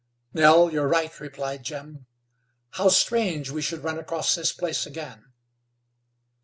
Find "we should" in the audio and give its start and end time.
3.51-3.83